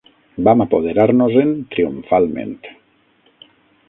Vam 0.45 0.61
apoderar-nos-en 0.63 1.51
triomfalment 1.75 2.57